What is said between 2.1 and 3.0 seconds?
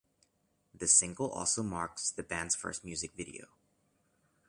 band's first